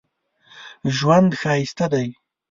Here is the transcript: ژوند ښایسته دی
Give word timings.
ژوند 0.95 1.31
ښایسته 1.41 1.85
دی 1.93 2.09